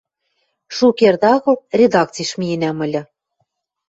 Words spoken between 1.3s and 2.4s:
агыл редакциш